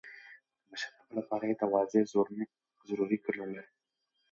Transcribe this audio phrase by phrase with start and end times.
[0.63, 2.01] د مشرتابه لپاره يې تواضع
[2.89, 3.63] ضروري ګڼله.